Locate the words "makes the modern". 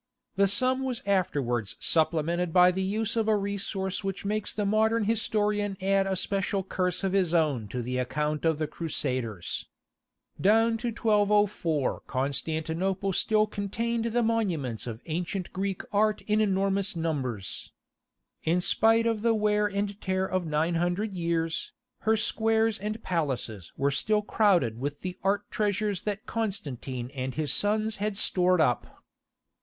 4.25-5.03